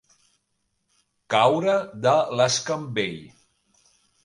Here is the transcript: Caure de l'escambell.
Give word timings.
Caure 1.35 1.77
de 2.07 2.15
l'escambell. 2.41 3.17